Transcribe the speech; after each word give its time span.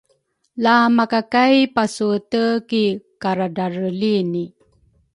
La 0.63 0.75
makakay 0.97 1.53
pasuete 1.75 2.43
ki 2.69 2.83
karadrare 3.21 3.87
lini 4.01 4.43